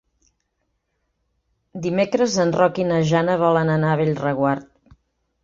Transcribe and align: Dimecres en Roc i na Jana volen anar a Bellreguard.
Dimecres 1.83 2.39
en 2.45 2.55
Roc 2.57 2.81
i 2.85 2.87
na 2.93 2.99
Jana 3.11 3.37
volen 3.45 3.71
anar 3.77 3.93
a 3.93 4.01
Bellreguard. 4.03 4.69